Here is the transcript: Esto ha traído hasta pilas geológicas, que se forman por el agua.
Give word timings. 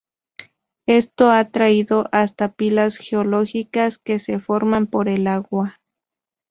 Esto 0.87 1.29
ha 1.29 1.51
traído 1.51 2.09
hasta 2.11 2.53
pilas 2.53 2.97
geológicas, 2.97 3.99
que 3.99 4.17
se 4.17 4.39
forman 4.39 4.87
por 4.87 5.07
el 5.07 5.27
agua. 5.27 5.79